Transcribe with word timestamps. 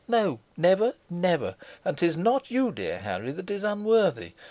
No, 0.07 0.39
never, 0.57 0.95
never, 1.11 1.55
and 1.85 1.95
'tis 1.95 2.17
not 2.17 2.49
you, 2.49 2.71
dear 2.71 2.97
Harry, 2.97 3.31
that 3.33 3.51
is 3.51 3.63
unworthy. 3.63 4.33